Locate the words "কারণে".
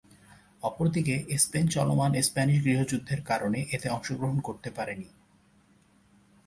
3.21-3.59